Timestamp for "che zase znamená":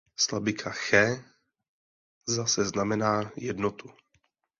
0.71-3.31